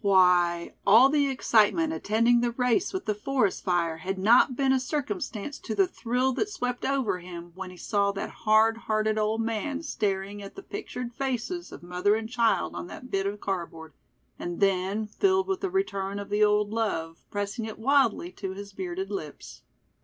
Why, 0.03 0.73
all 0.83 1.09
the 1.09 1.27
excitement 1.29 1.93
attending 1.93 2.41
the 2.41 2.49
race 2.53 2.91
with 2.91 3.05
the 3.05 3.13
forest 3.13 3.63
fire 3.63 3.97
had 3.97 4.17
not 4.17 4.55
been 4.55 4.73
a 4.73 4.79
circumstance 4.79 5.59
to 5.59 5.75
the 5.75 5.85
thrill 5.85 6.33
that 6.33 6.49
swept 6.49 6.85
over 6.85 7.19
him 7.19 7.51
when 7.53 7.69
he 7.69 7.77
saw 7.77 8.11
that 8.13 8.31
hard 8.31 8.77
hearted 8.77 9.19
old 9.19 9.41
man 9.41 9.83
staring 9.83 10.41
at 10.41 10.55
the 10.55 10.63
pictured 10.63 11.13
faces 11.13 11.71
of 11.71 11.83
mother 11.83 12.15
and 12.15 12.29
child 12.29 12.73
on 12.73 12.87
that 12.87 13.11
bit 13.11 13.27
of 13.27 13.39
cardboard, 13.41 13.93
and 14.39 14.59
then, 14.59 15.05
filled 15.05 15.45
with 15.45 15.63
a 15.63 15.69
return 15.69 16.17
of 16.17 16.29
the 16.29 16.43
old 16.43 16.71
love, 16.71 17.23
pressing 17.29 17.65
it 17.65 17.77
wildly 17.77 18.31
to 18.31 18.53
his 18.55 18.73
bearded 18.73 19.11
lips. 19.11 19.61